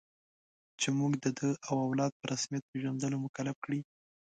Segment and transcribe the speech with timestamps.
[0.79, 3.79] چې موږ د ده او اولاد په رسمیت پېژندلو مکلف کړي.